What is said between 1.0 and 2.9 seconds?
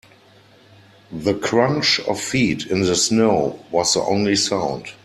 The crunch of feet in